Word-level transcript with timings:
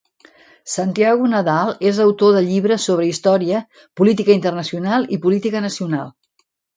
Santiago 0.75 1.27
Nadal 1.33 1.67
és 1.89 1.99
autor 2.05 2.33
de 2.37 2.41
llibres, 2.47 2.87
sobre 2.89 3.05
història, 3.09 3.59
política 4.01 4.33
internacional 4.37 5.07
i 5.17 5.21
política 5.27 5.63
nacional. 5.67 6.11